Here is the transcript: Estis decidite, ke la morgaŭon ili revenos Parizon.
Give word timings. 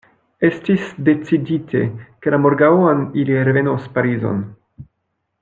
Estis 0.47 0.85
decidite, 1.09 1.81
ke 2.23 2.33
la 2.35 2.39
morgaŭon 2.47 3.05
ili 3.25 3.39
revenos 3.51 3.87
Parizon. 3.99 4.43